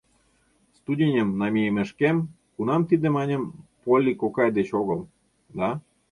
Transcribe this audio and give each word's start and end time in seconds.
Студеньым 0.77 1.29
намийымешкем, 1.39 2.17
кунам 2.55 2.81
тиде, 2.89 3.07
маньым, 3.15 3.43
Полли 3.83 4.13
кокай 4.21 4.49
деч 4.57 4.67
огыл, 4.81 4.99
да... 5.57 5.69